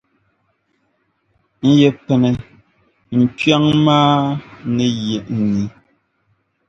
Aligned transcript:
n 1.61 1.63
yi 1.77 1.87
pini, 2.05 2.29
n 3.17 3.19
kpiɔŋ 3.37 3.63
maa 3.85 4.17
ni 4.75 4.85
yi 5.05 5.17
n 5.35 5.39
ni. 5.53 5.63